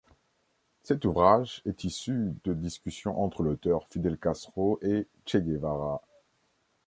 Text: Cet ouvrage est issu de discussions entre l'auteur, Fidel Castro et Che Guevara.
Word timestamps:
Cet 0.81 1.05
ouvrage 1.05 1.61
est 1.67 1.83
issu 1.83 2.33
de 2.43 2.55
discussions 2.55 3.21
entre 3.21 3.43
l'auteur, 3.43 3.85
Fidel 3.91 4.17
Castro 4.17 4.79
et 4.81 5.05
Che 5.27 5.37
Guevara. 5.37 6.01